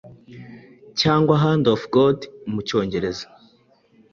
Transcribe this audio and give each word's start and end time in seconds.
cyangwa 0.99 1.33
Hand 1.45 1.65
of 1.73 1.81
God 1.95 2.17
mu 2.51 2.59
Cyongereza 2.67 3.25